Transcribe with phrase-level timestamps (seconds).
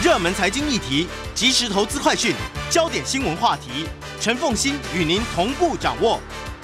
[0.00, 2.32] 热门财经议题、即时投资快讯、
[2.70, 3.84] 焦点新闻话题，
[4.20, 6.20] 陈凤欣与您同步掌握。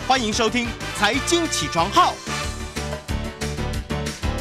[0.06, 2.12] 欢迎收听《财经起床号》。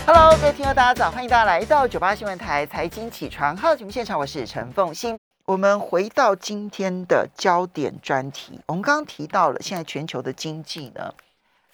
[0.06, 1.10] Hello，各位听众，大家早！
[1.10, 5.18] 欢迎大家来到九八新闻台财经起床号节目现场，我是陈凤欣。
[5.46, 11.12] 我们回到今天的焦点专题，我们刚刚提到了现在全球的经济呢，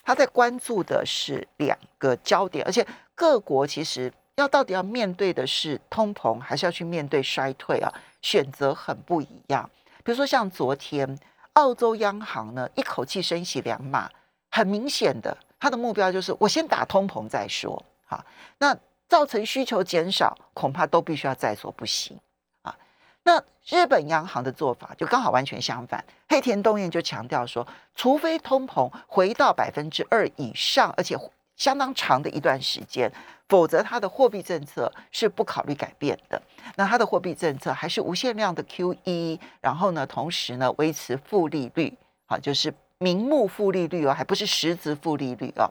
[0.05, 7.93] 它在关注的是两个焦点，而且各国其实要到底要面对的是通膨，还是要去面对衰退啊？
[8.21, 9.69] 选择很不一样。
[10.03, 11.17] 比如说像昨天
[11.53, 14.09] 澳洲央行呢一口气升息两码，
[14.49, 17.83] 很明显的，它的目标就是我先打通膨再说。
[18.05, 18.23] 好，
[18.57, 18.75] 那
[19.07, 22.17] 造成需求减少，恐怕都必须要在所不惜
[22.63, 22.75] 啊。
[23.23, 31.15] 那日本央行的做法就刚好完全相反，黑田东彦就强调说，除非通膨回到百分之二以上，而且
[31.59, 33.11] 相当长的一段时间，
[33.47, 36.41] 否则它的货币政策是不考虑改变的。
[36.75, 45.69] 那它的货币政策还是无限量的 QE，然后呢，同时呢维持负利率，啊，就是名目负利率哦，还不是实质负利率哦，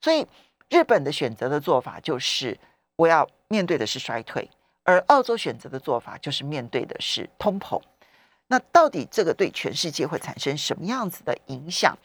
[0.00, 0.26] 所以。
[0.70, 2.54] 日本的选择的做法就是，
[2.96, 4.46] 我要面对的是衰退，
[4.84, 7.80] 而澳洲选择的做法就是面对的是通膨。
[8.48, 11.96] 那到底这个对全世界会产生什么样子的影响？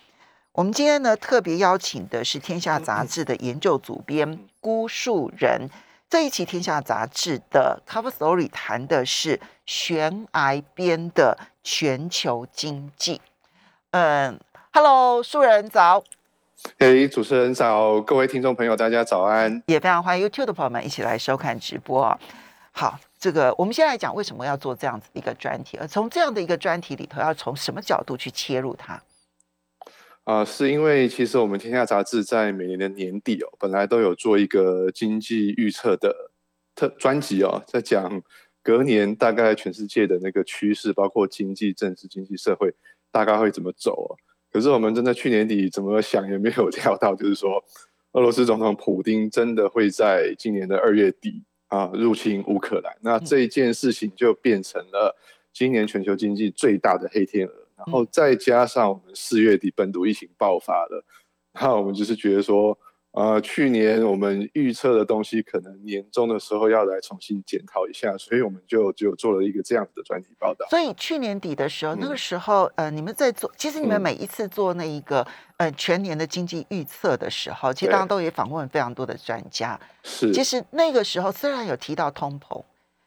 [0.53, 5.67] 我们今天呢特别邀请的是《天下》杂志的研究主编辜树人。
[6.07, 13.19] 这一期《天下》杂志的 Cover Story 谈的是悬崖边的全球经济。
[13.89, 14.39] 嗯
[14.71, 16.03] ，Hello，树人早。
[16.77, 19.63] 嘿，主持人早，各位听众朋友，大家早安！
[19.65, 22.19] 也非常欢迎 YouTube 的朋友们一起来收看直播啊。
[22.71, 29.01] 好，这个我们先来讲为什么要做这样子的一个专题，而从这样的一个专题里头，要从什么角度去切入它？
[30.23, 36.31] 啊、呃，是因为其实我们天下杂志在每年的年底哦，本来都有做一个经济预测的
[36.75, 38.21] 特专辑哦，在讲
[38.61, 42.73] 隔年大概全世界的那个趋势，包括经济、政治、经济、社会
[43.11, 44.15] 大概会怎么走哦。
[44.49, 47.61] 可是我们真的去年底怎么想也没有 料到，就是说
[48.13, 52.95] 俄罗斯总统普丁真的会在今年的二月底啊入侵乌克兰。
[53.01, 55.17] 那这一件事情就变成了
[55.51, 57.62] 今年全球经济最大的黑天鹅。
[57.77, 61.03] 然后再加上我们四月底本土疫情爆发了，
[61.53, 62.77] 那我们就是觉得说，
[63.11, 70.65] 呃，去年我们预测的东西可能年终的时候要来重新检讨一下，所以我们就就做了一个这样子的专题报道。
[70.69, 75.21] 所以去年底的时候，嗯、那个时候，呃，你们在做，其实你们每一次做那一个、
[75.57, 79.79] 嗯、呃全年的经济预测的时候，其实大家都也访问非常多的专家。
[80.01, 82.63] 是，其实那个时候虽然有提到通膨，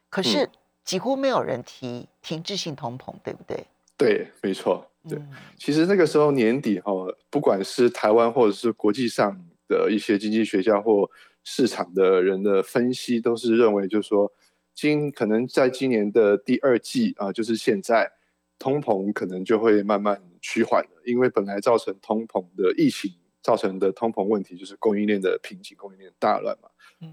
[0.09, 0.49] 可是
[0.85, 3.67] 几乎没有人提停滞性通膨，对不对？
[3.97, 4.91] 对，没错。
[5.09, 5.17] 对，
[5.57, 11.09] 其实那个时候年底哈、哦，不管是台湾或者是国际上的一些经济学家或
[11.45, 14.33] 市场的人的分析，都是认为，就是说，
[14.75, 18.11] 今可能在今年的第二季啊，就是现在，
[18.59, 23.13] 通膨可能就会慢慢趋缓了，因为本来造成通膨的疫情
[23.43, 26.69] 造成的通膨问题，就是供应链的瓶颈、供应链大乱嘛，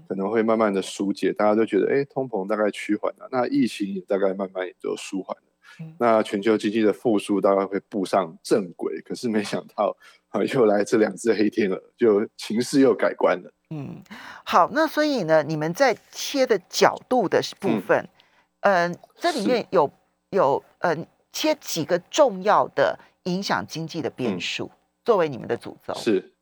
[0.08, 5.42] 可能会慢慢的疏解，大家都觉得，哎，通膨大概趋缓了，那疫情也大概慢慢也就舒缓了。
[5.98, 9.96] 那全球经济的复苏大概会步上正轨，可是没想到
[10.28, 13.52] 啊，又来这两只黑天鹅，就情势又改观了。
[13.70, 14.02] 嗯，
[14.44, 18.08] 好，那所以呢，你们在切的角度的部分，
[18.60, 19.90] 嗯、呃，这里面有
[20.30, 20.96] 有呃
[21.32, 26.32] 切几个重要的影响经济的变数、嗯、作为你们的主轴，是，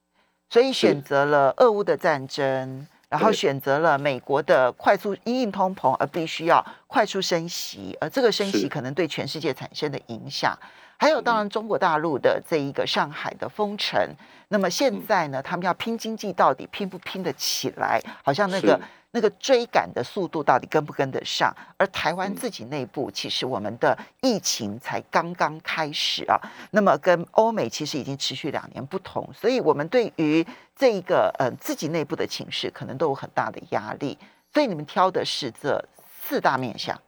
[0.50, 2.86] 所以选择了俄乌的战争。
[3.12, 10.58] 然后选择了美国的快速因应通膨而必须要快速升息，而这个升息可能对全世界产生的影响，
[10.96, 14.00] 还有当然中国大陆的这一个上海的封城，
[14.48, 18.00] 那么现在呢，他们要拼经济到底拼不拼得起来？
[18.24, 18.80] 好像那个
[19.12, 21.54] 那个追赶的速度到底跟不跟得上？
[21.76, 26.40] 而台湾自己内部其实我们的疫情才刚刚开始啊，
[26.70, 34.16] 那么跟欧美其实已经持续两年不同，所以我们对于这一个呃自己内部的情势可能都有很大的压力，
[34.52, 35.84] 所以你们挑的是这
[36.22, 36.98] 四大面向，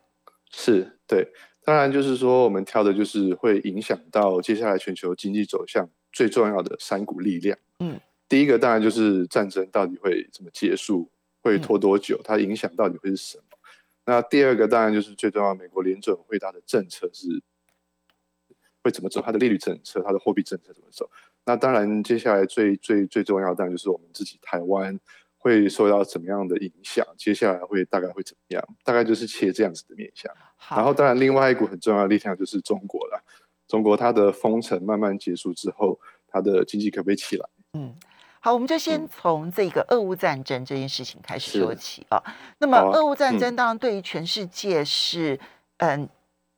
[0.50, 1.26] 是对，
[1.64, 7.56] 当然就是说我们挑的就是会影响到接下来全球经济走向最重要的三股力量。
[7.78, 7.98] 嗯，
[8.28, 11.10] 第一个当然就是战争到底会怎么结束，
[11.44, 13.44] 会拖多久，它影响到底会是什么？
[14.06, 17.42] 那第二个当然就是最重要，美国联准会它的政策是
[18.82, 21.08] 会怎么走，它的利率政策、它的货币政策怎么走？
[21.44, 24.98] 那当然，接下来最最最重要，当然就是我们自己台湾
[25.36, 28.76] 会受到怎么样的影响，接下来会大概会怎么样？
[28.82, 30.34] 大概就是切这样子的面向。
[30.70, 33.22] 然后，当然另外一股很重要的力量就是中国了。
[33.68, 35.98] 中国它的封城慢慢结束之后，
[36.28, 37.48] 它的经济可不可以起来？
[37.74, 37.94] 嗯。
[38.44, 42.22] 好，我们就先嗯从这个俄乌战争这件事情开始说起啊。
[42.58, 45.40] 那么俄乌战嗯争当然对于全世界是，
[45.78, 46.06] 嗯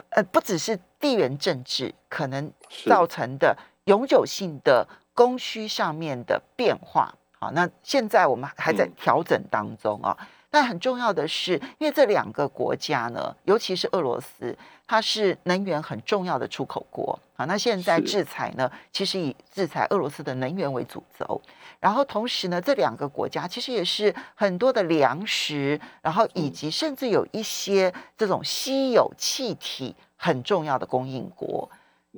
[0.08, 2.52] 呃，不只是地缘政治可能
[2.86, 4.84] 造成的永久性的
[5.14, 7.14] 供需上面的变化。
[7.38, 10.16] 好，那现在我们还在嗯调整当中啊。
[10.50, 17.44] 但很重要的是，因为这两个国家呢，尤其是俄罗斯，它是能源很重要的出口国啊。
[17.46, 21.40] 那现在制裁呢，其实以制裁俄罗斯的能源为主轴，
[21.80, 31.68] 然后同时呢，这两个国家其实也是很多的粮食，然后以及甚至有一些这种稀有气体很重要的供应国。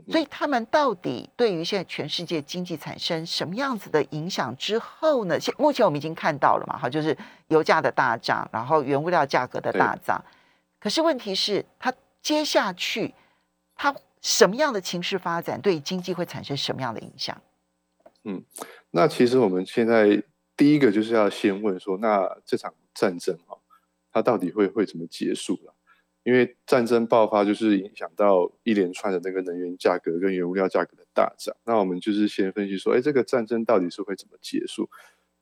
[0.08, 5.40] 所以他们到底对于现在全世界经济产生什么样子的影响之后呢？
[5.40, 7.16] 现目前我们已经看到了嘛，哈，就是
[7.48, 10.24] 油价的大涨，然后原物料价格的大涨。
[10.78, 11.92] 可是问题是，它
[12.28, 13.14] 接下去
[13.74, 17.40] 它什么样的情势发展，对经济会产生什么样的影响？
[18.24, 18.44] 嗯
[18.90, 20.22] 那其实我们现在
[20.54, 23.56] 第一个就是要先问说，那这场战争哈、
[24.12, 25.74] 它到底会会怎么结束了？
[26.22, 31.56] 因为战争爆发就是影响到一连串的那个能源价格跟原物料价格的大涨。
[31.64, 34.90] 那我们就是先分析说，哎，这个战争到底是会怎么结束？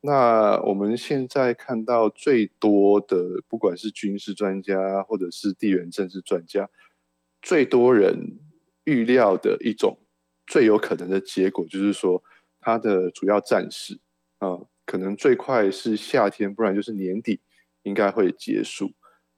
[0.07, 6.71] 那我们现在看到最多的，不管是军事专家或者是地缘政治专家，
[7.43, 8.39] 最多人
[8.85, 9.99] 预料的一种
[10.47, 12.23] 最有可能的结果，就是说
[12.61, 13.99] 它的主要战事
[14.39, 17.41] 啊、可能最快是夏天，不然就是年底
[17.83, 18.93] 应该会结束。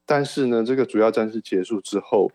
[0.04, 2.30] 但是呢，这个主要战事结束之后，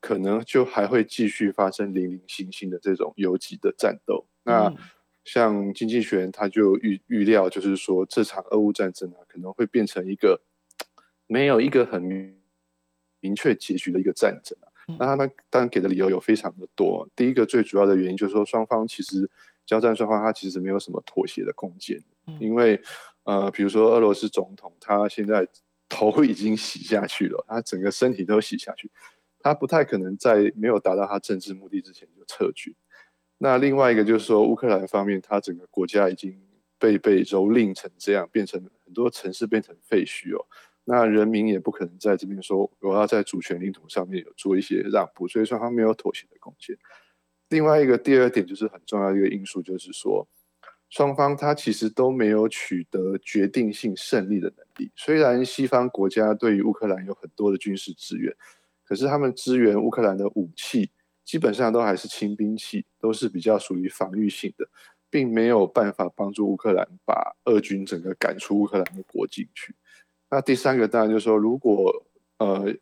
[0.00, 4.24] 可能就还会继续发生零零星星的这种游击的战斗。
[4.42, 4.72] 那
[5.24, 10.40] 像经济学人他就预预料，就是说这场俄乌战争啊，可能会变成一个
[11.26, 12.36] 没有一个很明
[13.20, 14.68] 明确结局的一个战争啊。
[14.86, 17.08] 嗯那他们当然给的理由有非常的多。
[17.16, 19.30] 第一个最主要的原因就是说，双方其实
[19.64, 22.78] 交战双方他其实没有什么妥协的空间，嗯因为
[23.22, 25.48] 呃，比如说俄罗斯总统他现在
[25.88, 28.90] 头已经洗下去了，他整个身体都洗下去，
[29.38, 32.74] 他不太可能在没有达到他政治目的之前就撤军。
[33.38, 36.40] 那另外一个就是说，乌克兰方面，它整个国家已经
[36.78, 40.46] 被被蹂躏成这样，变成很多城市变成废墟哦。
[40.84, 46.76] 那人民也不可能在这边说我要在主权领土上面有做一些让步，所以双方没有妥协的空间。
[47.48, 50.26] 另外一个第二点就是很重要的一个因素，就是说
[50.90, 54.92] 双方他其实都没有取得决定性胜利的能力。
[54.94, 58.34] 虽然西方国家对于乌克兰有很多的军事支援，
[58.84, 60.90] 可是他们支援乌克兰的武器
[61.24, 64.68] 基本上都还是轻兵器，都是比较属于防御性的，
[65.10, 69.74] 并没有办法帮助乌克兰把俄军整个赶出乌克兰的国境去。
[70.30, 72.04] 那第三个当然就是说，如果
[72.38, 72.74] 呃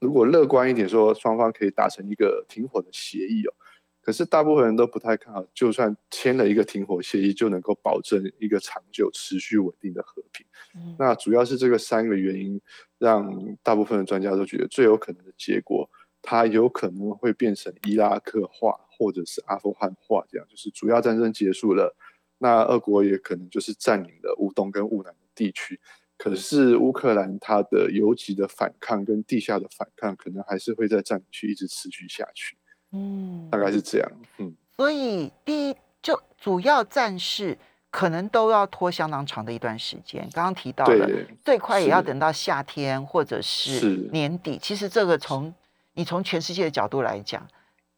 [0.00, 3.54] 如果乐观一点说，双方可以达成一个停火的协议哦，
[4.02, 10.44] 可是大部分人都不太看好，就算签了一个停火协议，就能够保证一个长久、持续、稳定的和平。
[10.74, 12.60] 嗯那主要是这个三个原因，
[12.98, 15.88] 让大部分的专家都觉得最有可能的结果，
[16.26, 21.94] 它有可能会变成伊拉克化或者是阿富汗化，这样就是主要战争结束了，
[22.38, 25.78] 那俄国也可能就是占领了乌东跟乌南的地区。
[26.16, 32.56] 可是乌克兰它的游击的反抗跟地下的反抗，可能还是会在占领区一直持续下去，
[32.92, 34.12] 嗯大概是这样。
[34.38, 37.58] 嗯，所以第一，就主要战事
[37.90, 40.22] 可能都要拖相当长的一段时间。
[40.32, 41.08] 刚刚提到了，
[41.44, 44.56] 最快也要等到夏天或者是是年底。
[44.62, 45.52] 其实这个从
[45.94, 47.46] 你从全世界的角度来讲，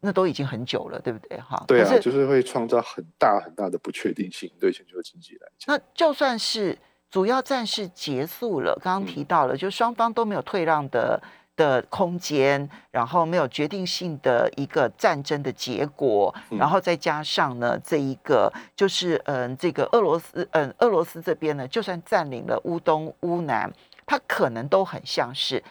[0.00, 1.40] 那都已经很久了，对不对？
[1.40, 5.74] 哈，对啊，是就是会创造很大很大的不确定性，对全球经济来讲。
[5.74, 6.78] 那就算是
[7.10, 11.20] 主要战事结束了，刚刚提到了，就双方都没有退让的
[11.56, 23.72] 的空间，然后没有决定性的一个战争的结果，嗯然后再加上呢，这一个就是嗯，这个俄罗斯嗯，俄罗斯这边呢，就算占领了乌东、乌南，
[24.04, 25.64] 它可能都很像是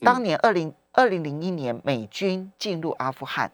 [0.00, 3.50] 当年二零二零零一年美军进入阿富汗，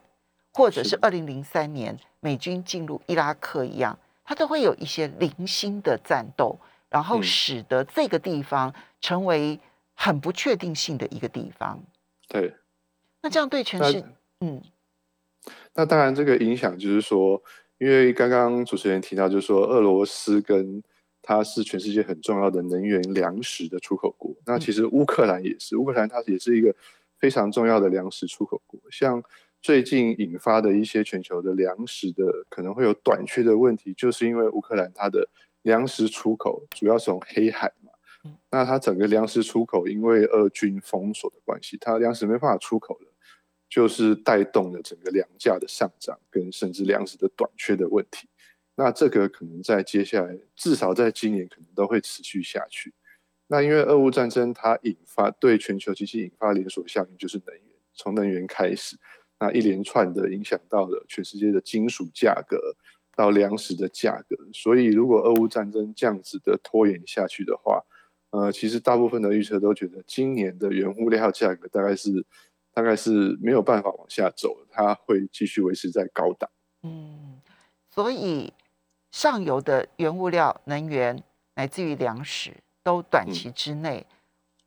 [0.52, 9.60] 或者是是二零零三年美军进入伊拉克一样，它都会有一些零星的战斗，然后嗯使得这个地方成为
[9.94, 11.80] 很不确定性的一个地方。
[12.26, 12.52] 对，
[13.22, 14.04] 那这样对全那世，
[14.40, 14.60] 嗯
[15.72, 17.40] 那当然，这个影响就是说，
[17.78, 20.82] 因为刚刚主持人提到，就是说俄罗斯跟
[21.22, 24.34] 它是全世界很重要的能源粮食的出口国。
[24.44, 26.74] 那其实乌克兰也是，乌克兰它也是一个
[27.18, 28.80] 非常重要的粮食出口国。
[28.90, 29.22] 像
[29.60, 35.28] 最近引发的一些全球的粮食的可能会有短缺的问题，就是因为乌克兰它的
[35.62, 37.90] 粮食出口主要是从黑海嘛
[38.24, 38.36] 嗯。
[38.50, 43.12] 那它整个粮食出口因为俄军封锁的关系，它粮食没办法出口了。
[43.68, 48.28] 就是带动了整个粮价的上涨，跟甚至粮食的短缺的问题。
[48.76, 52.94] 那这个可能在接下来，至少在今年可能都会持续下去。
[53.48, 58.96] 那因为俄乌战争它引发对全球经济引发连锁效应，就是能源，从能源开始，
[59.38, 62.74] 那一连串的影响到了全世界的金属价格
[63.14, 64.36] 到粮食的价格。
[64.52, 67.82] 所以如果俄乌战争这样子的拖延下去的话，
[68.30, 72.24] 呃，其实大部分的预测都觉得今年的原物料价格大概是
[72.74, 76.50] 大概是没有办法往下走，它会继续维持在高档。
[76.82, 77.40] 嗯，
[77.88, 78.52] 所以
[79.10, 81.22] 上游的原物料、能源
[81.54, 82.52] 乃至于粮食，
[82.86, 84.06] 都短期之内，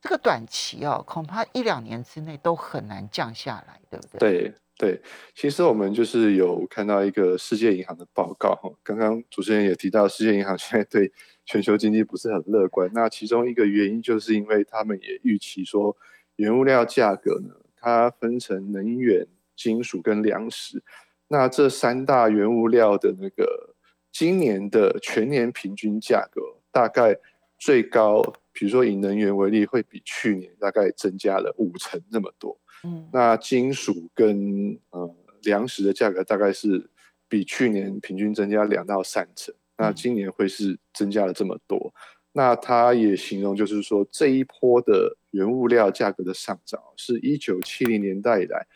[0.02, 4.18] 这个短期哦，恐怕一两年之内都很难降下来，对不对？
[4.18, 5.02] 对对，
[5.34, 11.10] 其实我们就是有看到一个世界银行的报告，刚刚主持人也提到，世界银行现在对
[11.46, 12.90] 全球经济不是很乐观。
[12.92, 15.96] 那其中一个原因就是因为他们也预期说，
[16.36, 20.82] 原物料价格呢，它分成能源、金属跟粮食。
[21.28, 23.74] 那这三大原物料的那个
[24.12, 27.16] 今年的全年平均价格，大概
[27.60, 32.58] 最高，比如说以能源为例，会比去年大概增加了五成那么多。
[32.82, 36.90] 嗯，那金属跟呃粮食的价格大概是
[37.28, 39.54] 比去年平均增加两到三成。
[39.76, 41.94] 那今年会是增加了这么多。
[42.32, 48.66] 那他也形容就是说，这一波的原物料价格的上涨，是一九七零年代以来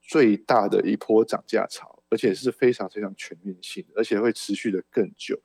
[0.00, 1.90] 最大的一波涨价潮。
[2.10, 5.36] 而且是非常非常全面性的，而且会持续的更久。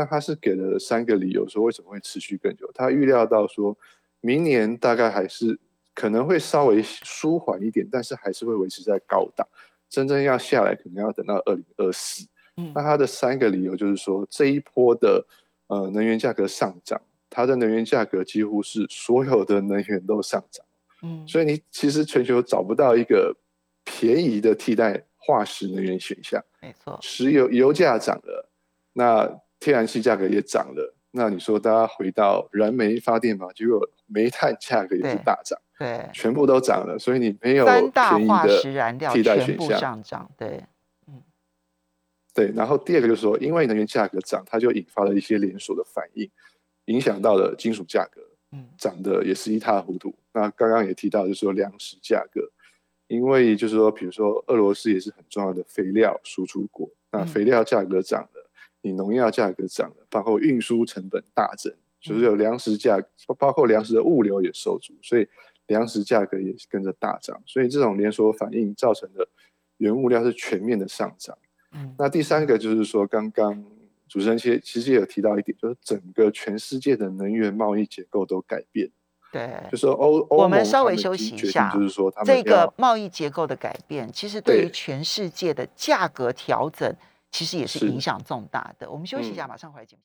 [0.00, 2.70] 那他是给了三个理由，说为什么会持续更久。
[2.74, 3.76] 他预料到说，
[4.22, 5.60] 明年大概还是
[5.94, 9.46] 可能会稍微舒缓一点，但是还是会维持在高档。
[9.90, 12.26] 真正要下来，可能要等到二零二四。
[12.56, 15.22] 嗯，那他的三个理由就是说，这一波的
[15.66, 20.64] 呃能源价格上涨，它的能源价格几乎是所有的能源都上涨。
[21.02, 23.36] 嗯，所以你其实全球找不到一个
[23.84, 25.04] 便宜的替代。
[25.22, 28.48] 化石能源选项，没错，石油油价涨了，
[28.94, 29.30] 那
[29.60, 33.52] 天然气价格也涨了，那你说大家回到燃煤发电嘛？
[33.52, 40.64] 结果煤炭价格也是大涨，对，全部都涨了，所以你没有三大化石燃料替代选项上涨，对，
[41.06, 41.22] 嗯，
[42.34, 42.50] 对。
[42.56, 46.28] 然后第二个就是说，因为能源价格涨，它就引发了一些连锁的反应，
[46.86, 48.20] 影响到了金属价格，
[48.52, 50.14] 嗯，涨得也是一塌糊涂。
[50.32, 52.50] 那刚刚也提到，就是说粮食价格。
[53.08, 58.39] 因为就是说，比如说俄罗斯也是很重要的肥料输出国，那肥料价格涨了，
[58.82, 62.98] 你农药价格涨了，包括运输成本大增，就是有粮食价，
[63.38, 65.28] 包括粮食的物流也受阻，所以
[65.66, 67.42] 粮食价格也跟着大涨。
[67.46, 69.28] 所以这种连锁反应造成的
[69.76, 71.36] 原物料是全面的上涨。
[71.72, 73.64] 嗯，那第三个就是说，刚刚
[74.08, 78.90] 主持人其实其实也有提到一点，就是整个全世界的能源贸易结构都改变。
[79.32, 86.92] 对，就是欧我们稍微休息一下，就是说，这个贸易结构的改变，其实对于全世界的价格调整，
[87.30, 88.90] 其实也是影响重大的。
[88.90, 90.02] 我们休息一下，马上回来节目。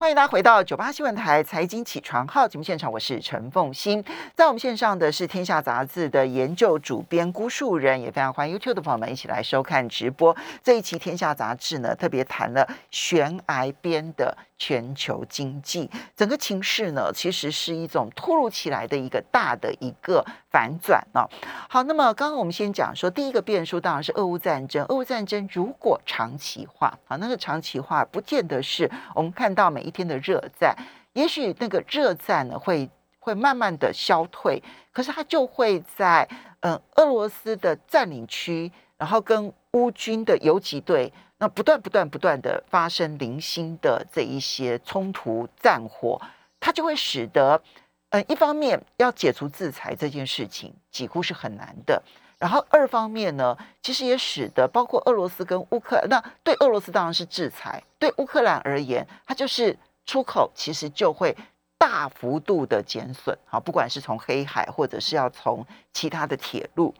[0.00, 4.04] 欢迎大家回到九八新闻台财经起床号节目现场，我是陈凤欣。
[4.36, 10.36] 在我们线上的是天下杂志的研究主编辜树人，也非常欢迎 YouTube 的朋友们一起来收看直播。
[10.62, 21.24] 这一期天下杂志呢，特别谈了悬崖边的全球经济，整个情势呢，其实是一种突如其来的一个大的一个反转啊。
[21.68, 24.84] 好，那么刚刚我们先讲说，第一个变数当然是俄乌战争。
[24.88, 30.76] 俄乌战争如果长期化，啊，那个长期化不见得是我们看到每一天的热战，
[31.12, 34.62] 也许那个热战呢会会慢慢的消退，
[34.92, 36.28] 可是它就会在
[36.60, 46.20] 嗯俄罗斯的占领区，然后跟乌军的游击队那不断不断不断的发生零星的这一些冲突战火，
[46.58, 47.62] 它就会使得
[48.10, 52.02] 嗯一方面要解除制裁这件事情几乎是很难的，
[52.38, 57.82] 然后二方面呢，其实也使得包括俄罗斯跟乌克兰那对俄罗斯当然是制裁。
[58.00, 59.76] 对乌克兰而言，它就是
[60.06, 61.36] 出口其实就会
[61.76, 66.92] 大幅度的减损，好，不管是从黑海或者是要从其他的铁路。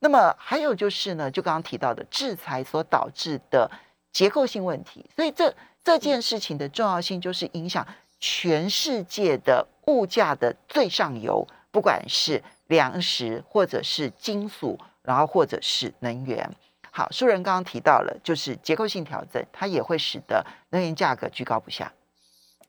[0.00, 3.70] 那么还有就是呢，就刚刚提到的制裁所导致的
[4.12, 5.52] 结构性问题，所以这
[5.82, 7.86] 这件事情的重要性就是影响
[8.20, 16.50] 全世界的物价的最上游，不管是粮食或者是金属，然后或者是能源。
[16.90, 21.92] 好，书人刚刚提到了，就是结构性调整，它也会使得能源价格居高不下。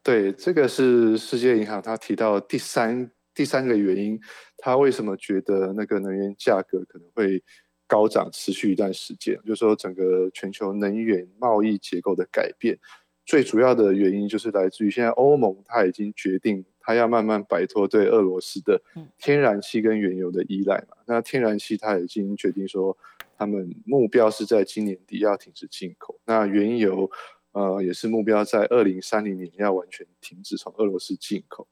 [0.03, 3.09] 对，这个是世界银行他提到第三
[3.39, 4.19] 第三个原因，
[4.57, 7.41] 他为什么觉得那个能源价格可能会
[7.87, 12.77] 高涨，持续一段时间，就是说整个全球能源贸易结构的改变，
[13.25, 18.81] 最主要的原因就是来自于现在欧盟他已经决定，他要慢慢摆脱对俄罗斯的
[19.17, 20.97] 天然气跟原油的依赖嘛。
[21.05, 22.97] 那天然气他已经决定说。
[23.41, 26.19] 他们目标是在今年底要停止进口。
[26.25, 27.09] 那原油，
[27.53, 31.65] 呃，也是目标在二零三零年要完全停止从俄罗斯进口。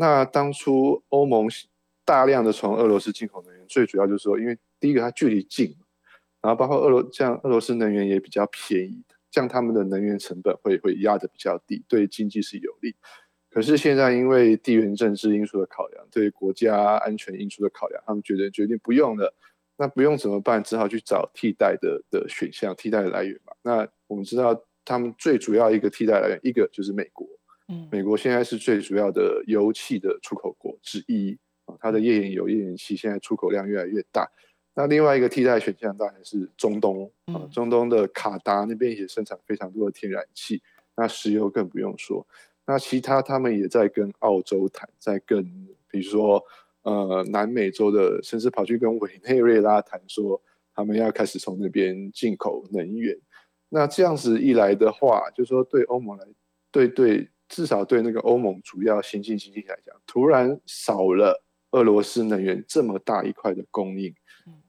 [0.00, 1.48] 那当初欧盟
[2.04, 5.74] 大量的从俄罗斯进口能源，最主要就是说，因为第一个它距离近，
[6.40, 12.94] 然后包括俄罗这样俄罗斯能源也比较便宜，这样他们的能源成本会会压得比较低，对经济是有利。
[13.50, 19.34] 可是现在因为地缘政治因素的考量，对国家安全因素的考量，他们觉得决定不用了。
[19.76, 20.62] 那不用怎么办？
[20.62, 23.52] 只好去找替代的的选项、替代的来源嘛。
[23.62, 27.26] 那我们知道，他们最主要一个替代来源，一个就是美国。
[27.68, 34.28] 嗯，美国现在是最主要的油气的出口国之一啊，它的页岩油、页岩气现在出口量越来越大。
[34.74, 40.62] 那另外一个替代选项当然是中东啊，中东的卡达那边也生产非常多的天然气，
[40.96, 42.26] 那石油更不用说。
[42.66, 45.44] 那其他他们也在跟澳洲谈，在跟
[45.90, 46.44] 比如说。
[46.82, 50.40] 呃，南美洲的甚至跑去跟委内瑞拉谈，说
[50.74, 53.14] 他们要开始从那边进口能源。
[53.68, 56.24] 那这样子一来的话，就说对欧盟来，
[56.70, 64.14] 对对，至少对那个欧盟主要先进经济体来讲，突然少了俄罗斯能源这么大一块的供应，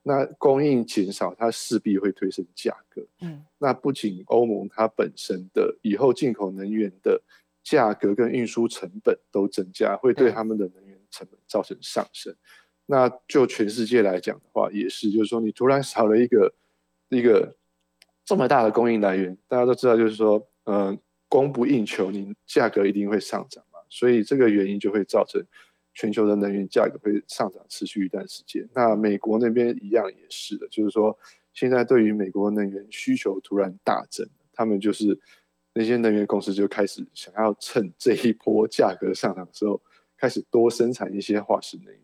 [0.03, 3.05] 那供应减少，它势必会推升价格。
[3.21, 7.21] 嗯，那不仅欧盟它本身的以后进口能源的
[7.63, 10.89] 价格跟运输成本都增加，会对他们的能源。
[11.11, 12.35] 成本造成上升，
[12.85, 16.53] 那就全世界来讲的话，也是，就是说你突然少了一个
[17.09, 17.55] 一个
[18.23, 20.95] 这么大的供应来源，大家都知道，就是说，嗯，
[21.29, 25.41] 供不应求，你价格一定会上涨嘛，所以这个原因就会造成
[25.93, 28.67] 全球的能源价格会上涨，持续一段时间。
[28.73, 31.17] 那美国那边一样也是的，就是说，
[31.53, 35.17] 现在对于美国能源需求突然大增，他们就是
[35.73, 39.81] 那些能源公司就开始想要趁这一波价格上涨的时候。
[40.21, 42.03] 开始多生产一些化石能源，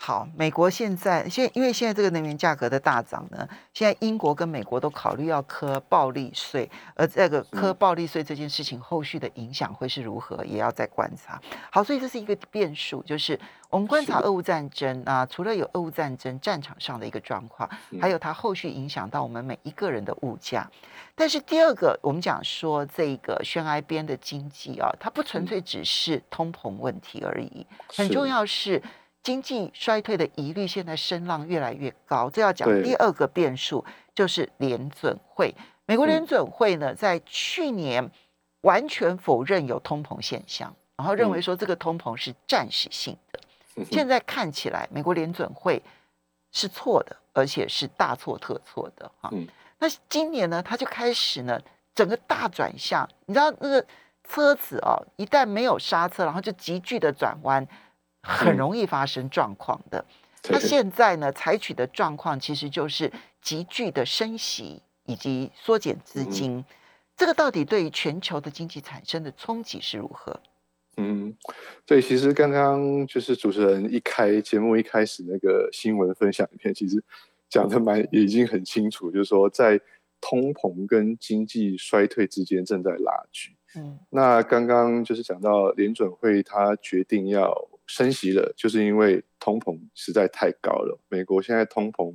[0.00, 11.38] 好，美国现在现因为现在这个能源价格的大涨呢，现在英国跟美国都考虑要科暴利税，而这个科暴利税这件事情后续的影响会是如何，也要再观察。
[11.72, 13.38] 好，所以这是一个变数，就是
[13.68, 17.68] 我们观察俄乌战争啊，除了有俄乌战争战场上的一个状况，
[18.00, 20.70] 还有它后续影响到我们每一个人的物价。
[21.16, 28.80] 但是第二个，我们讲说这个悬崖边的经济啊，它不纯粹只是通膨问题而已，很重要是
[29.22, 32.30] 经济衰退的疑虑现在声浪越来越高。
[32.30, 35.54] 这要讲第二个变数，就是联准会。
[35.86, 38.10] 美国联准会呢，在去年
[38.62, 43.40] 完全否认有通膨现象，然后认为说这个通膨是暂时性的。
[43.90, 45.82] 现在看起来，美国联准会
[46.50, 49.30] 是错的，而且是大错特错的哈。
[49.78, 51.60] 那今年呢，他就开始呢，
[51.94, 53.08] 整个大转向。
[53.26, 53.86] 你知道那个
[54.24, 57.66] 车子哦，一旦没有刹车，然后就急剧的转弯，
[58.22, 60.04] 很容易发生状况的。
[60.42, 66.64] 他现在呢，采取的状况其实就是急剧的升息以及缩减资金。
[67.16, 70.40] 这个到底对于全球的经济产生的冲击是如何？
[70.96, 71.36] 嗯，
[71.86, 77.02] 对，其实刚刚就是主持人一开节目一开始那个新闻分享影片，其实。
[77.50, 79.80] 讲的蛮已经很清楚，就是说在
[80.20, 83.56] 通膨跟经济衰退之间正在拉锯。
[83.74, 87.50] 嗯，那刚刚就是讲到联准会他决定要
[87.88, 90.96] 升息了，就是因为通膨实在太高了。
[91.08, 92.14] 美国现在通膨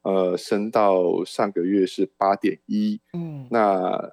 [0.00, 4.10] 呃升到上个月是八点一，嗯，那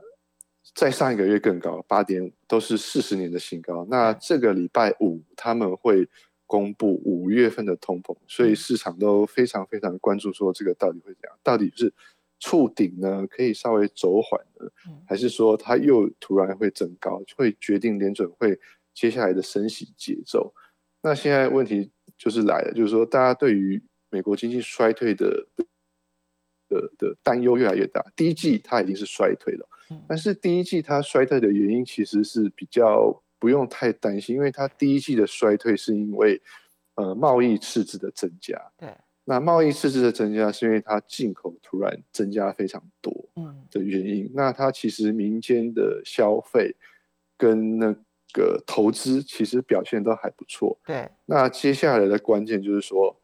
[0.75, 3.87] 在上一个月更高，八点五都是四十年的新高。
[3.89, 6.09] 那这个礼拜五他们会。
[6.49, 11.37] 公布五月份的通膨，所以市场都非常非常关注，说这个到底会怎样？
[11.43, 11.93] 到底是
[12.39, 14.71] 触顶呢，可以稍微走缓呢，
[15.05, 18.57] 还是说它又突然会增高，会决定联准会
[18.93, 20.53] 接下来的升息节奏？
[21.01, 25.47] 那现在问题就是来了，就是说大家对于美国经济衰退的
[26.67, 28.05] 的的担忧越来越大。
[28.15, 29.67] 第一季它已经是衰退了，
[30.07, 33.23] 但是第一季它衰退的原因其实是比较。
[33.39, 36.41] 不用太担心，因为它第一季的衰退是因为，
[36.95, 38.59] 呃，贸易赤字的增加。
[38.75, 38.89] 对，
[39.25, 44.27] 那贸易赤字的增加是因为它进口突然增加非常多，嗯的原因。
[44.33, 46.75] 那它其实民间的消费
[47.37, 47.95] 跟那
[48.33, 50.77] 个投资其实表现都还不错。
[50.85, 53.19] 对，那接下来的关键就是说，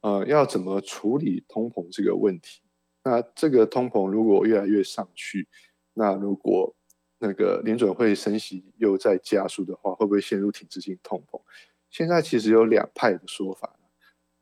[0.00, 2.62] 呃，要怎么处理通膨这个问题？
[3.04, 5.46] 那这个通膨如果越来越上去，
[5.94, 6.74] 那如果
[7.18, 11.40] 那个联准会升息又在加速的话，会不会陷入停滞性通膨？
[11.88, 13.74] 现在其实有两派的说法。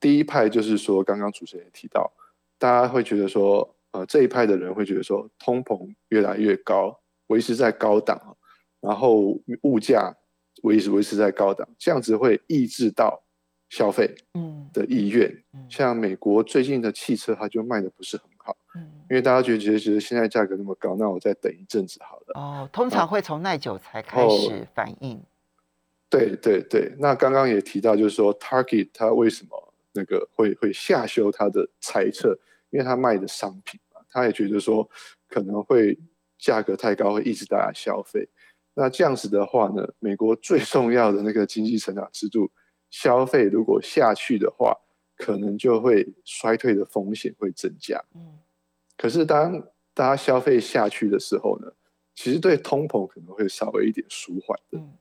[0.00, 2.12] 第一派就是说，刚刚主持人也提到，
[2.59, 8.37] 大家会觉得说，呃，这一派的人会觉得说，通膨越来越高，维持在高档，
[8.85, 10.14] 然后物价
[10.62, 13.23] 维持维持在高档，这样子会抑制到
[13.70, 14.14] 消费
[14.75, 15.42] 的意愿。
[15.70, 18.55] 像美国最近的汽车，它就卖的不是很好。
[18.75, 22.38] 嗯，因为大家觉得觉得觉得现在价格那么高，那我再等一阵子好了。
[22.38, 25.18] 哦，通常会从耐久才开始反应。
[26.11, 34.88] 对对对，那刚刚也提到，就是说 Target 它为什么那个会会下修它的猜测，因为它卖的商品嘛，他也觉得说
[35.27, 35.99] 可能会
[36.38, 38.29] 价格太高，会抑制大家消费。
[38.75, 42.51] 那这样子的话呢，美国最重要的那个经济成长制度，
[42.91, 44.77] 消费如果下去的话，
[45.17, 48.03] 可能就会衰退的风险会增加。
[48.15, 48.39] 嗯，
[48.97, 49.61] 可是当
[49.95, 51.73] 大家消费下去的时候呢，
[52.17, 54.79] 其实对通膨可能会稍微一点舒缓的。
[54.79, 54.93] 嗯，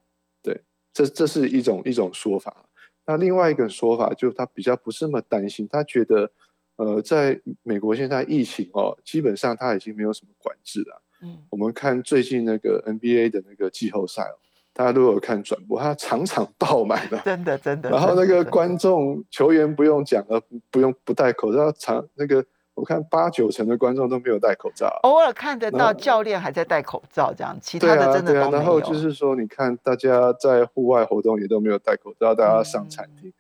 [0.44, 0.62] 对，
[0.94, 2.70] 这这是一种一种说法。
[3.06, 6.32] 那另外一个说法就是他比较不是那么担心，他觉得，
[6.76, 11.02] 呃，在美国现在疫情哦，基本上他已经没有什么管制了。
[11.24, 14.36] 嗯，我们看最近那个 NBA 的那个季后赛哦，
[14.74, 17.90] 大家如果有看转播，它场场爆满 的，真的真的。
[17.90, 28.60] 然后那个观众、球员不用讲了，不用不戴口罩，场那个我看八九成的观众都没有戴口罩，偶尔看得到教练还在戴口罩这样，其他的真的都没有。
[28.60, 33.32] 然后就是说，你看大家在户外活动也都没有戴口罩，大家上餐厅，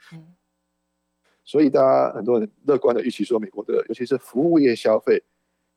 [1.44, 5.22] 所以大家很多人乐观的预期说，美国的尤其是服务业消费。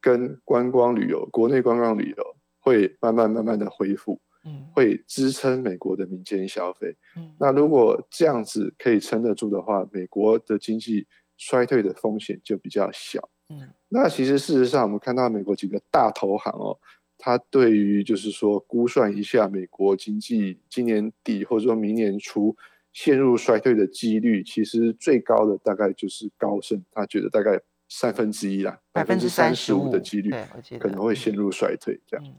[0.07, 11.05] 跟观光旅游，国内观光旅游会慢慢慢慢的恢复，嗯，会支撑美国的民间消费，嗯，那如果这样子可以撑得住的话，美国的经济
[11.37, 16.79] 衰退的风险就比较小，嗯，那其实事实上我们看到美国几个大投行哦，
[17.19, 22.57] 它对于就是说估算一下美国经济今年底或者说明年初
[22.93, 27.61] 陷入衰退的几率，其实最高的大概就是高盛，他觉得大概。
[27.89, 30.33] 三分之一啦，百分之三十五的几率，
[30.79, 32.01] 可能会陷入衰退。
[32.07, 32.35] 这样，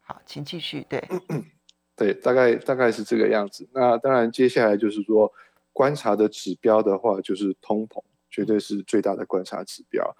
[0.00, 0.86] 好，请继续。
[0.88, 1.06] 对，
[1.94, 3.68] 对，大概大概是这个样子。
[3.72, 5.30] 那当然，接下来就是说
[5.72, 10.16] 观察的指标的话，就是通膨，绝对是最大的观察指标。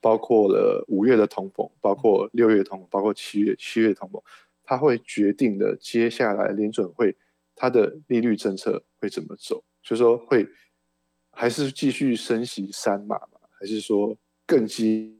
[0.00, 4.20] 包括了五月的通膨，包括六月通膨，包括七月七月通膨，
[4.64, 7.16] 它会决定的接下来联准会
[7.54, 10.48] 它的利率政策会怎么走，就说会。
[11.32, 13.40] 还是继续升息三码嘛？
[13.58, 14.16] 还是说
[14.46, 15.18] 更激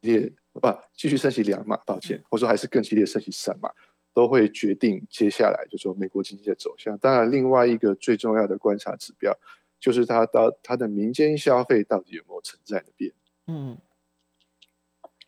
[0.00, 0.32] 烈？
[0.52, 1.76] 不，继续升息两码？
[1.86, 3.70] 抱歉，或者说还是更激烈升息三码，
[4.12, 6.98] 都会决定接下来就说美国经济的走向。
[6.98, 9.32] 当然，另外一个最重要的观察指标，
[9.78, 13.12] 就是它到它的民间消费到底有没有存在的变。
[13.46, 13.78] 嗯，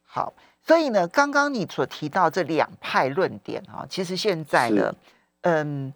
[0.03, 0.35] 好。
[0.63, 4.95] 所以呢，刚刚你所提到这两派论点啊，其实现在呢，
[5.41, 5.93] 嗯，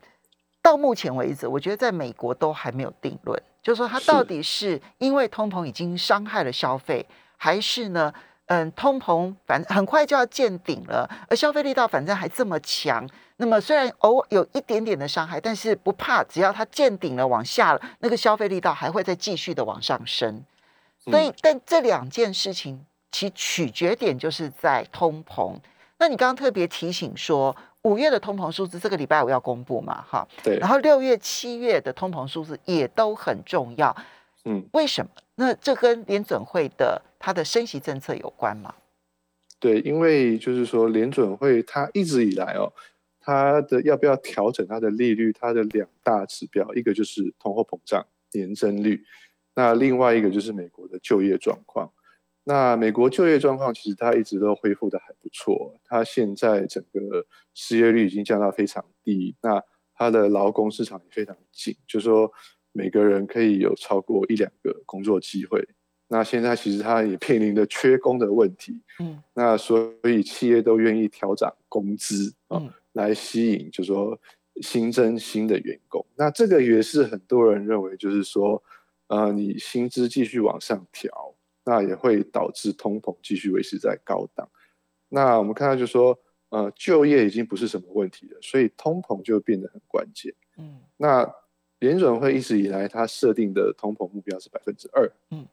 [0.62, 3.40] 到目前为止，我觉得在美国都还没有定论。
[3.64, 7.04] 就是说，它到底是因为通膨已经伤害了消费，
[7.38, 8.12] 还是呢？
[8.46, 13.08] 嗯，通膨反正很快就要见顶了，而消费力道反正还这么强。
[13.38, 20.44] 那么虽然偶尔有一点点的伤害，但是不怕，只要它见顶了，往下了，那个消费力道还会再继续的往上升。
[21.02, 25.56] 所以，但这两件事情其取决点就是在通膨。
[25.98, 27.56] 那你刚刚特别提醒说。
[27.84, 30.02] 五月的通膨数字这个礼拜五要公布嘛？
[30.02, 30.58] 哈，对。
[30.58, 33.94] 然后六月、七月的通膨数字也都很重要。
[34.44, 35.10] 嗯，为什么？
[35.36, 38.74] 那这跟联准会的它的升息政策有关吗？
[39.58, 42.72] 对，因为就是说联准会它一直以来哦，
[43.20, 49.04] 它的要不要调整它的利率，它的两大指标，一个就是通货膨胀年增率，
[49.54, 51.90] 那另外一个就是美国的就业状况。
[52.46, 59.62] 那美国就业状况其实它一直都恢复的还不错，它现在整个失业率已经降到非常低，那
[59.94, 62.30] 它的劳工市场也非常紧，就是说
[62.72, 65.66] 每个人可以有超过一两个工作机会。
[66.08, 74.20] 那现在其实它也面临着缺工的问题，嗯，那所以企业都愿意调涨工资啊，来吸引，就是说
[74.60, 76.04] 新增新的员工。
[76.14, 78.62] 那这个也是很多人认为，就是说，
[79.06, 81.33] 呃，你薪资继续往上调。
[81.64, 84.46] 那也会导致通膨继续维持在高档。
[85.08, 86.18] 那我们看到就说，
[86.50, 90.34] 呃，就业已经不是什么问题了，所以通膨就变得很关键。
[90.58, 91.26] 嗯，那
[91.78, 95.10] 联准会一直以来它设定的通膨目标是百分之二。
[95.30, 95.46] 嗯，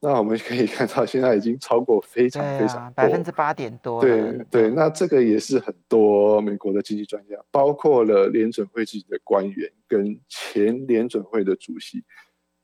[0.00, 4.00] 那我们可以看到现在已经超过非常非常百分之八点多。
[4.00, 12.02] 对对，那这个也是很多美国的经济专家，包括了联准会自己的官员跟前联准会的主席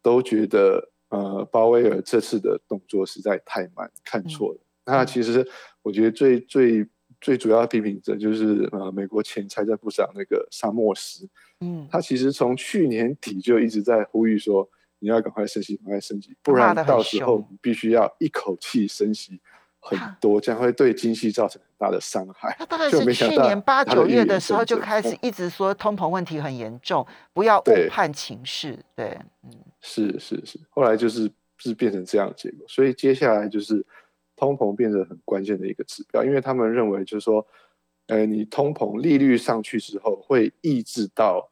[0.03, 0.91] 都觉得。
[1.09, 4.59] 呃，鲍威尔这次的动作实在太慢，看错了。
[4.85, 5.47] 那其实
[5.83, 6.87] 我觉得最最
[7.21, 11.29] 最主要的批评者就是呃，美国前财政部长那个沙默斯。
[11.61, 14.69] 嗯，他其实从去年底就一直在呼吁说，
[14.99, 19.41] 你要赶快升息，赶快升级，不然到时候你必须要一口气升息。
[19.81, 22.55] 很多将会对经济造成很大的伤害。
[22.59, 28.77] 他大概是去年八九月的时候就开始一直说通膨问题很严重，不要误判情势。
[28.97, 30.59] 对，嗯，是是是。
[30.71, 33.85] 后来就是是变成这样的结果，所以接下来就是
[34.37, 37.47] 通膨变得很关键的一个指标，因为他们认为就是说，
[38.07, 41.49] 呃，你通膨利率上去之后，会抑制到，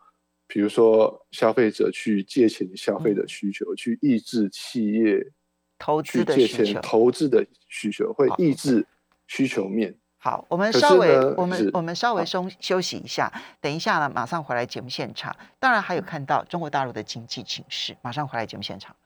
[0.47, 5.33] 比如说消费者去借钱消费的需求，去抑制企业
[5.79, 6.83] 投资的借需求钱。
[6.83, 8.87] 投资的需求，会抑制
[9.27, 9.99] 需求面。
[10.27, 15.37] 好，我们稍微我们我们稍微松休休息一下，等一下呢，马上回来节目现场。
[15.61, 18.97] 当然还有看到中国大陆的经济情势，马上回来节目现场。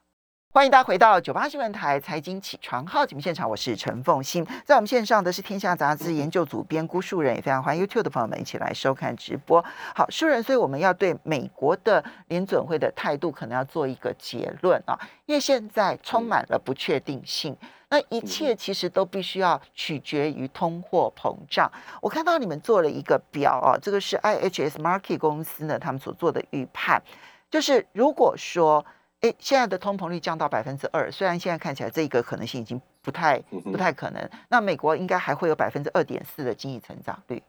[0.53, 9.63] 欢迎大家回到九八新闻台财经起床号节目现场，我是陈凤欣，在我们线上的是天下杂志研究组编辜树人，也非常欢迎 YouTube 的朋友们一起来收看直播。
[9.95, 17.55] 好，树人，所以我们要对美国的联准会的态度可能要做一个结论啊，因为现在充满了不确定性。
[17.87, 21.71] 那一切其实都必须要取决于通货膨胀。
[22.01, 27.01] 我看到你们做了一个表啊，这个是 IHS Market 公司呢他们所做的预判，
[27.49, 28.85] 就是如果说，
[29.21, 37.41] 诶，现在的通膨率降到百分之二，虽然现在看起来这个可能性已经不太不太可能，那美国应该还会有百分之二点四的经济成长率。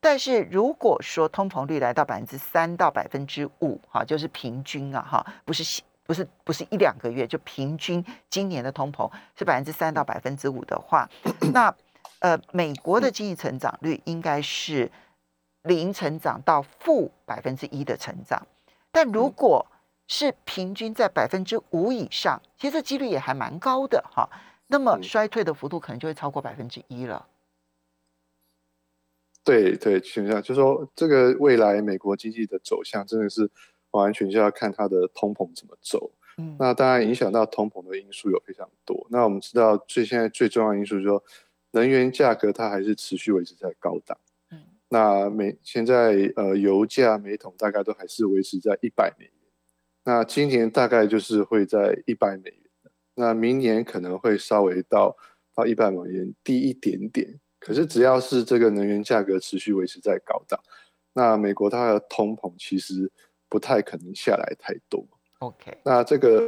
[0.00, 11.08] 但是如果说通膨率来到百分之三到百分之五，哈，就是平均啊，哈，不是不是不是一两个月，就平均今年的通膨是百分之三到百分之五的话，
[11.54, 11.74] 那
[12.18, 14.92] 呃，美国的经济成长率应该是
[15.62, 18.46] 零成长到负百分之一的成长，
[18.92, 19.64] 但如果
[20.06, 24.28] 是平均在百分之五以上，其实这几率也还蛮高的哈。
[24.66, 27.26] 那么嗯衰退的幅度可能就会超过百分之一了。
[29.44, 33.50] 对对，全向就说这个未来美国经济的走向真的是
[33.90, 36.10] 完全就要看它的通膨怎么走。
[36.38, 39.06] 嗯，那当然影响到通膨的因素有非常多。
[39.10, 41.22] 那我们知道最现在最重要的因素就是说，
[41.72, 44.18] 能源价格它还是持续维持在高档。
[44.50, 49.33] 嗯那每现在呃油价每桶大概都还是维持在一百美元。
[50.04, 52.60] 那今年大概就是会在一百美元。
[53.14, 55.16] 那明年可能会稍微到
[55.54, 57.40] 到一百美元低一点点。
[57.58, 60.60] 可是只要是这个能源价格持续维持在高档，
[61.14, 63.10] 那美国它的通膨其实
[63.48, 65.06] 不太可能下来太多。
[65.38, 66.40] OK，那这个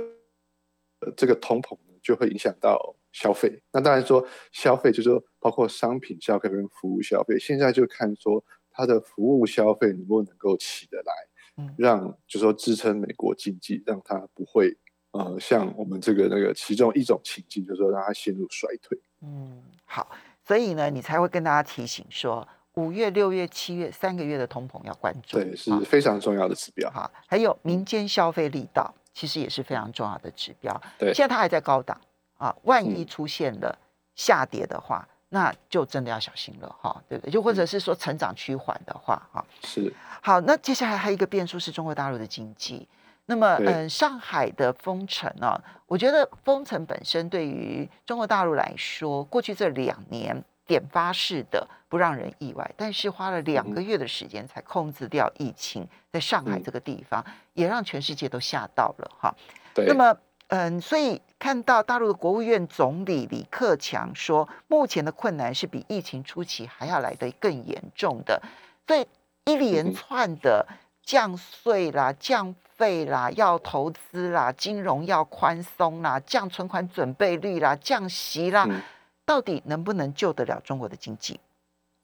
[1.01, 3.63] 呃这个通膨呢，就会影响到消费。
[3.73, 11.36] 那当然说消费就是说包括商品消费跟服务消费，现在就看说它的服务消费能不能够起得来，嗯
[11.77, 14.77] 让就说支撑美国经济，让它不会
[15.13, 18.99] 呃像我们这个那个其中一种情境，就是说让它陷入衰退。
[19.23, 20.09] 嗯，好，
[20.45, 25.39] 所以呢，你才会跟大家提醒说，五月、六月、七月三个月的通膨要关注。
[25.39, 26.91] 对，是啊非常重要的指标。
[26.91, 30.79] 好，还有民间消费力道，其实也是非常重要的指标。
[30.99, 31.99] 对现在它还在高档
[32.37, 33.79] 啊，万一嗯出现了
[34.15, 37.31] 下跌的话，那就真的要小心了哈，对不对？
[37.33, 39.45] 就或者是说成长趋缓的话，哈。
[39.63, 42.87] 是，好，那接下来还有一个变数是中国大陆的经济。
[43.29, 59.35] 那么，对嗯，上海的封城啊，我觉得封城本身对于中国大陆来说，过去这两年点发式的不让人意外，但是花了两个月的时间才控制掉疫情，在上海嗯这个地方，也让全世界都吓到了哈。
[59.75, 59.87] 对。
[59.87, 60.17] 那么，
[60.49, 68.41] 嗯，所以看到大陆的国务院总理李克强说，目前的困难是比疫情初期还要来得更严重的，
[68.87, 69.07] 所以
[69.45, 70.67] 一连串的
[71.03, 78.81] 降税啦、降费啦、要投资啦、金融要宽松啦、降存款准备率啦、降息啦，嗯
[79.25, 81.41] 到底能不能救得了中国的经济？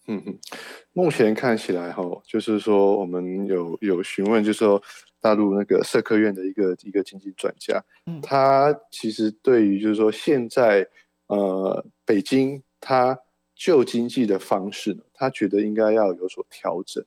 [0.08, 0.36] 嗯嗯，
[0.92, 4.82] 目前看起来哈，就是说我们有有询问，就是说
[5.22, 10.86] 大陆那个社科院的一个一个经济专家，嗯他其实对于就是说现在
[11.28, 13.16] 呃北京他
[13.54, 17.02] 旧经济的方式呢，他觉得应该要有所调整。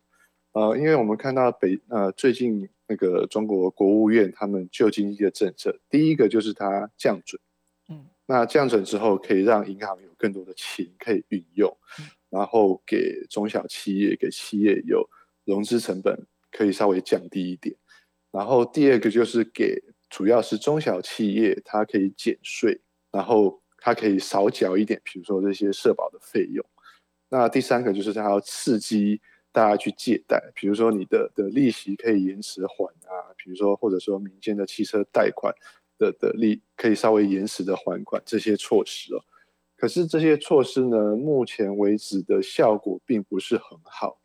[0.54, 7.42] 呃，因为我们看到北呃最近那个中国国务院他们旧经济的政策，第一个就是它降准，
[7.90, 15.10] 嗯，那降准之后可以让银行有更多的钱可以运用，嗯然后给中小企业、给企业有
[15.44, 17.76] 融资成本可以稍微降低一点。
[18.36, 26.66] 然后第二个就是给主要是中小企业，它可以减税，然后它可以少缴一点，比如说这些社保的费用。
[27.30, 29.22] 那第三个就是它要刺激
[29.54, 35.54] 大家去借贷，比如说你的的利息可以延迟还啊，比如说或者说民间的汽车贷款
[35.98, 39.24] 的的利可以稍微延迟的还款这些措施哦。
[39.78, 44.20] 可是这些措施呢，目前为止的效果并不是很好，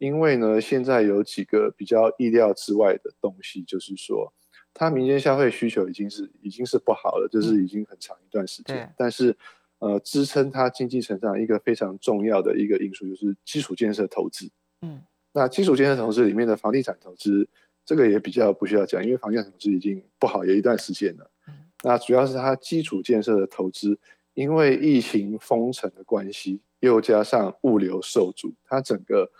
[0.00, 4.32] 因为呢，现在有几个比较意料之外的东西，就是说，
[4.72, 8.94] 它民间消费需求已经是已经是不好了，就是已经很长一段时对间。
[8.96, 9.36] 但是，
[9.78, 14.50] 呃，支撑它经济成长一个非常重要的一个因素就是基础建设投资。
[14.80, 15.02] 嗯，
[15.34, 17.46] 那基础建设投资里面的房地产投资，
[17.84, 21.30] 这个也比较不需要讲，因为房地产投资已经不好也一段时间了。
[21.46, 23.98] 嗯那主要是它基础建设的投资，
[24.34, 29.30] 因为疫情封城的关系，又加上物流受阻，它整个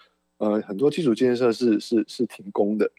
[0.41, 2.91] 呃很多基础建设是是是停工的。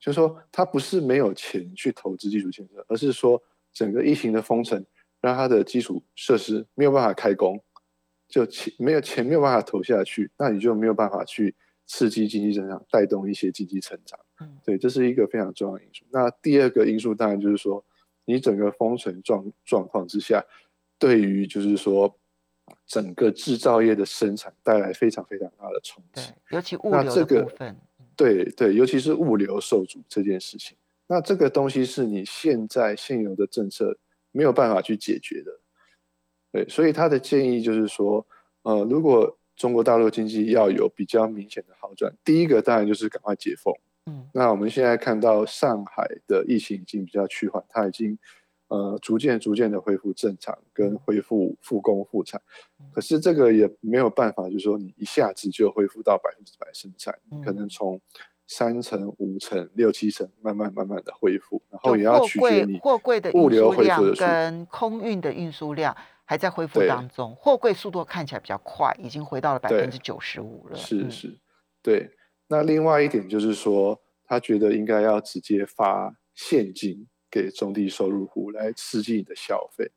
[0.00, 3.42] 就是说，他不是没有钱去投资基础建设，而是说
[3.72, 4.84] 整个疫情的封城，
[5.22, 7.58] 让它的基础设施没有办法开工，
[8.28, 11.54] 就钱没有钱没有办法投下去，那你就没有办法去
[11.86, 14.20] 刺激经济增长，带动一些经济成长。
[14.40, 16.04] 嗯，对，这是一个非常重要的因素。
[16.10, 17.82] 那第二个因素当然就是说，
[18.26, 20.44] 你整个封城状状况之下，
[20.98, 22.14] 对于就是说
[22.86, 27.76] 整个制造业的生产带来非常非常大的冲击，尤其物流的部分。
[28.16, 30.76] 对对，尤其是物流受阻这件事情，
[31.08, 33.98] 那这个东西是你现在现有的政策
[34.30, 35.50] 没有办法去解决的。
[36.52, 38.24] 对，所以他的建议就是说，
[38.62, 43.74] 呃，如果中国大陆经济要有比较明显的好转，第一个当然就是赶快解封。
[44.06, 48.16] 嗯，那我们现在看到上海的疫情已经比较趋缓，它已经
[48.74, 52.40] 呃逐渐逐渐的恢复正常，跟恢复复工复产。
[52.92, 58.00] 可是这个也没有办法，就是说你一下子就恢复到百分之百生产，可能从
[58.46, 67.34] 三成、五成、六七成，慢慢慢慢的恢复，然后也要取决你货柜的物流量跟空运的运输量还在恢复当中。
[67.36, 70.76] 货柜速度看起来比较快，已经回到了百分之九十五了。
[70.76, 71.38] 是是，
[71.82, 72.10] 对。
[72.48, 79.90] 那另外一点就是说，他觉得应该要直接发现金给中低收入户来刺激你的消费。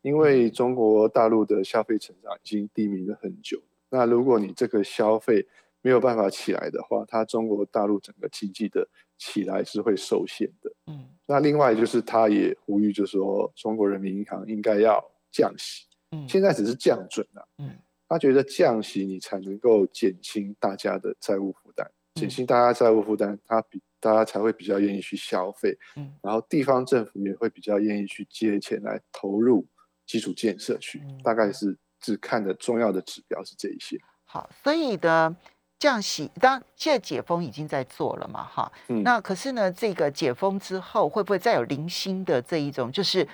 [0.00, 5.44] 因为中国大陆的消费成长已经低迷了很久，那如果你这个消费
[5.82, 10.72] 没有办法起来的话，它中国大陆整个经济的起来是会受限的。
[10.86, 15.84] 嗯，那另外就是他也呼吁，就是说中国人民银行应该要降息。
[16.12, 17.48] 嗯，现在只是降准了。
[17.58, 17.76] 嗯，
[18.08, 25.76] 他觉得降息你才能够减轻大家的债务负担，减轻大家债务负担，他比大家才会比较愿意去消费。
[25.96, 29.66] 嗯，然后地方政府也会比较愿意去借钱来投入。
[30.06, 33.94] 基础建设去大概是只看的重要的指标是这一些。
[34.24, 35.36] 好，所以的
[35.78, 38.72] 降息，当现在解封已经在做了嘛，哈，
[39.04, 43.28] 那可是呢，这个解封之后会不会再有零星的这一种，就是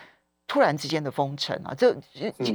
[0.49, 1.73] 突然之间的封城啊？
[1.79, 1.97] 这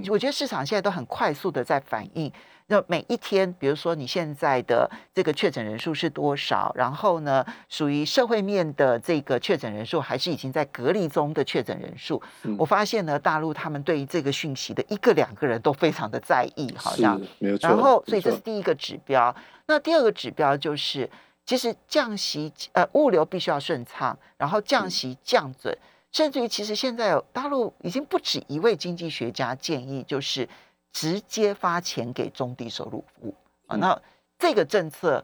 [0.10, 2.30] 我觉得市场现在都很快速的在反应。
[2.72, 6.72] 那每一天，比如说你现在的这个确诊人数是多少？
[6.76, 12.22] 然后呢，属于社会面的这个确诊人数，还是已经在隔离中的确诊人数？
[12.60, 17.68] 我发现呢，大陆他们对于这个讯息的一个两个人都非常的在意，好像没有错。
[17.68, 19.36] 然后，所以这是第一个指标。
[19.66, 21.10] 那第二个指标就是，
[21.48, 25.76] 其实降息呃物流必须要顺畅，然后降息降准，
[26.12, 30.48] 甚至于其实现在大陆已经不止一位经济学家建议，就是。
[30.92, 33.34] 直接发钱给中低收入户
[33.68, 34.02] 啊，那
[34.38, 35.24] 这个政策，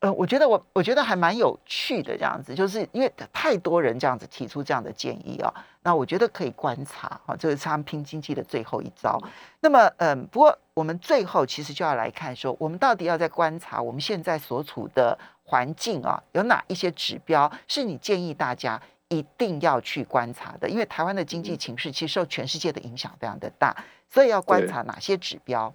[0.00, 5.52] 呃，我觉得我我觉得还蛮有趣的，这样子，就是因为太多人这样子提出这样的建议啊，
[5.82, 9.18] 那我觉得可以观察啊，这是他们拼经济的最后一招。
[9.60, 20.68] 那么，嗯，不过我们最后其实就要来看说，我们到底要在观察我们现在所处的环境啊，有哪一些指标是你建议大家一定要去观察的？
[20.68, 23.74] 因为台湾的经济情势其实受全世界的影响非常的大。
[24.12, 25.74] 所以要观察哪些指标？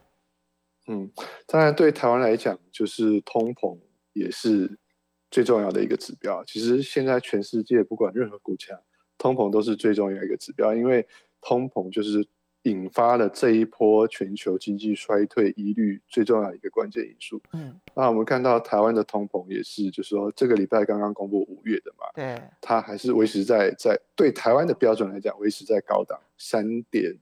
[0.87, 1.11] 嗯，
[1.47, 3.77] 当然对台湾来讲，就是通膨
[4.13, 4.77] 也是
[5.31, 6.43] 最重要的一个指标。
[6.45, 8.79] 其实现在全世界不管任何国家，
[9.17, 11.05] 通膨都是最重要一个指标，因为
[11.41, 12.25] 通膨就是
[12.61, 17.41] 引发了这一波全球经济衰退疑虑最重要的一个关键因素。
[17.53, 27.17] 嗯，那我们看到台湾的通膨也是，就是说这个礼拜刚刚公布五月的嘛，对，它还是维持在在对台湾的标准来讲，维持在高档三点。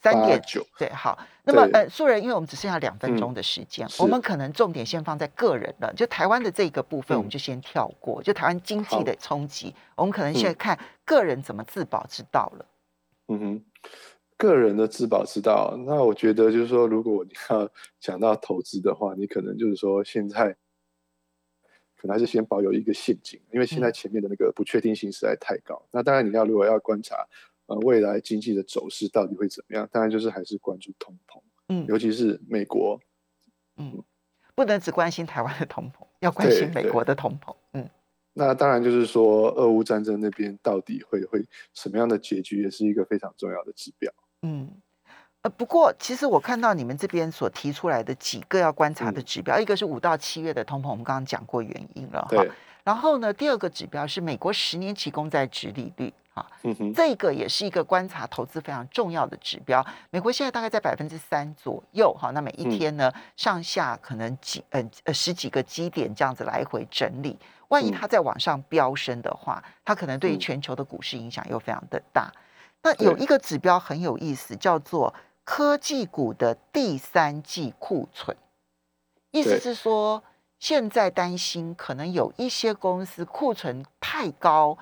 [0.00, 1.18] 三点九，对，好。
[1.44, 5.92] 那么，呃，素人，因为我们只剩下两分钟的时间，我们可能重点先放在个人了。
[5.94, 8.22] 就台湾的这个部分，我们就先跳过。
[8.22, 12.66] 就台湾经济的冲击，我们可能现在看个人怎么自保之道了。
[13.28, 13.64] 嗯哼，
[14.38, 17.68] 个人的自保之道，那我觉得就是说，如果你要
[18.00, 20.56] 讲到投资的话，你可能就是说，现在
[21.96, 25.82] 可能还是先保有一个现金，因为现在前面的那个不确定性实在太高。
[25.90, 27.28] 那当然，你要如果要观察。
[27.66, 29.88] 呃，未来经济的走势到底会怎么样？
[29.90, 33.00] 当然就是还是关注通膨，嗯，尤其是美国，
[33.76, 34.02] 嗯，
[34.54, 37.88] 不能只关心台湾的通膨，要关心美国的通膨，嗯。
[38.36, 44.12] 那当然就是说，俄乌战争那边到底会会什么样的结局，也是一个非常重要的指标。
[44.42, 44.68] 嗯，
[45.42, 52.44] 呃，不过其实我看到你们这边所提出来的几个要观察的指标，一个是五到七月的通膨，我们刚刚讲过原因了，哈。
[52.82, 56.12] 然后呢，第二个指标是美国十年期公债值利率。
[56.34, 56.46] 啊，
[56.94, 59.84] 这个也是一个观察投资非常重要的指标。
[60.10, 67.38] 美国现在大概在百分之三左右，哈，那每一天呢，上下可能几呃呃十几个基点这样子来回整理。
[67.68, 72.32] 万一它再往上飙升的话，它可能对于全球的股市影响又非常的大。
[72.82, 75.14] 那有一个指标很有意思，叫做
[75.44, 78.36] 科技股的第三季库存，
[79.30, 80.22] 意思是说
[80.58, 84.76] 现在担心可能有一些公司库存太高，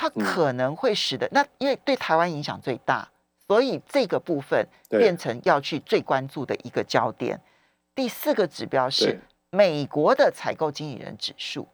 [0.00, 3.08] 它可能会使得那因为对台湾影响最大，
[3.48, 7.40] 所以这个部分变成要去最关注的一个焦点。
[7.96, 9.20] 第四个指标是
[9.50, 11.66] 美国的采购经理人指数。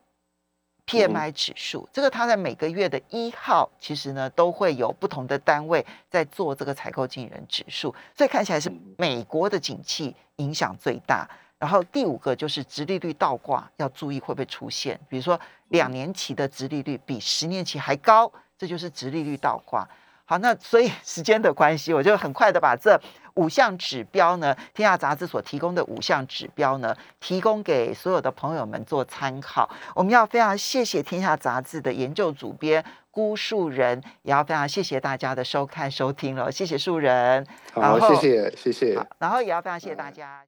[0.87, 11.29] PMI 指数，这个它在每个月的一号，其实呢都会有不同的单位在做这个采购经理人指数，所以看起来是美国的景气影响最大。
[11.59, 19.89] 然后第五个就是直利率倒挂，要注意会不会出现，比如说两年期的直利率比十年期还高，这就是直利率倒挂。
[20.27, 22.99] 好，那所以时间的关系，我就很快的把这
[23.35, 29.69] 五项指标呢，天下杂志所提供的五项指标呢，提供给所有的朋友们做参考。
[29.95, 37.47] 我们要非常谢谢天下杂志的研究主编辜树人，也要非常谢谢大家的收看收听了，谢谢树人。
[37.75, 39.07] 好，谢谢谢谢。
[39.19, 40.43] 然后也要非常谢谢大家。